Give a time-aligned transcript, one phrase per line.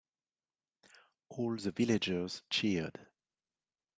[1.29, 3.05] All the villagers cheered.